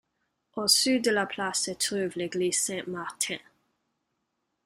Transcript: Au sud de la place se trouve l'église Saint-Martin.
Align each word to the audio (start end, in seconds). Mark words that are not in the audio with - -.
Au 0.55 0.67
sud 0.67 1.03
de 1.03 1.11
la 1.11 1.27
place 1.27 1.65
se 1.65 1.69
trouve 1.73 2.17
l'église 2.17 2.59
Saint-Martin. 2.59 3.37